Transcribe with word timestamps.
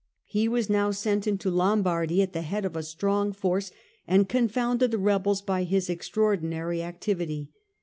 He 0.25 0.47
was 0.47 0.67
now 0.67 0.89
sent 0.89 1.27
into 1.27 1.51
Lombardy 1.51 2.23
at 2.23 2.33
the 2.33 2.41
head 2.41 2.65
of 2.65 2.75
a 2.75 2.81
strong 2.81 3.33
force, 3.33 3.69
and 4.07 4.27
con 4.27 4.47
founded 4.47 4.89
the 4.89 4.97
rebels 4.97 5.43
by 5.43 5.61
his 5.61 5.91
extraordinary 5.91 6.81
activity. 6.81 7.51